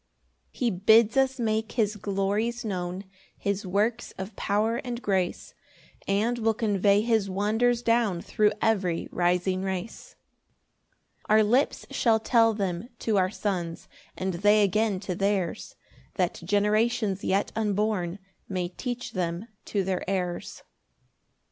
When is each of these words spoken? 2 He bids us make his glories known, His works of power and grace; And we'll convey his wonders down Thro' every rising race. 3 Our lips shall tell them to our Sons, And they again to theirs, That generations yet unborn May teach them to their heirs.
2 0.53 0.57
He 0.57 0.71
bids 0.71 1.15
us 1.15 1.39
make 1.39 1.73
his 1.73 1.95
glories 1.95 2.65
known, 2.65 3.03
His 3.37 3.67
works 3.67 4.13
of 4.17 4.35
power 4.35 4.77
and 4.77 4.99
grace; 4.99 5.53
And 6.07 6.39
we'll 6.39 6.55
convey 6.55 7.01
his 7.01 7.29
wonders 7.29 7.83
down 7.83 8.19
Thro' 8.23 8.49
every 8.63 9.07
rising 9.11 9.61
race. 9.61 10.15
3 11.27 11.35
Our 11.37 11.43
lips 11.43 11.85
shall 11.91 12.19
tell 12.19 12.55
them 12.55 12.89
to 12.97 13.17
our 13.17 13.29
Sons, 13.29 13.87
And 14.17 14.33
they 14.33 14.63
again 14.63 14.99
to 15.01 15.13
theirs, 15.13 15.75
That 16.15 16.41
generations 16.43 17.23
yet 17.23 17.51
unborn 17.55 18.17
May 18.49 18.69
teach 18.69 19.11
them 19.11 19.49
to 19.65 19.83
their 19.83 20.03
heirs. 20.09 20.63